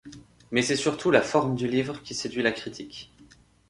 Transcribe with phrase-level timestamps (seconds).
[0.49, 3.13] Mais c'est surtout la forme du livre qui séduit la critique.